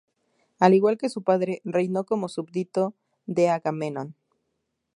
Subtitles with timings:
[0.57, 2.95] Al igual que su padre, reinó como súbdito
[3.27, 4.15] de Agamenón.